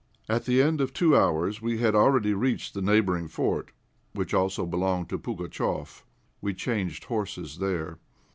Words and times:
At 0.27 0.45
the 0.45 0.63
end 0.63 0.81
of 0.81 0.93
two 0.93 1.15
hours 1.15 1.61
we 1.61 1.77
had 1.77 1.93
already 1.93 2.33
reached 2.33 2.73
the 2.73 2.81
neighbouring 2.81 3.27
fort, 3.27 3.69
which 4.13 4.33
also 4.33 4.65
belonged 4.65 5.09
to 5.09 5.19
Pugatchéf. 5.19 6.01
We 6.41 6.55
changed 6.55 7.03
horses 7.03 7.59
there. 7.59 7.99